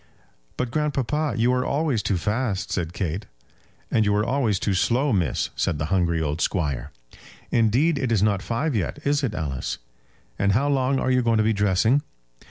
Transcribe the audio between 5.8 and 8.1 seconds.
hungry old squire. "Indeed,